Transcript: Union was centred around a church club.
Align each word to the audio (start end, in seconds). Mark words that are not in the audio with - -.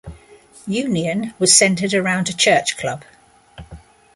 Union 0.65 1.35
was 1.37 1.55
centred 1.55 1.93
around 1.93 2.27
a 2.27 2.33
church 2.35 2.75
club. 2.75 3.03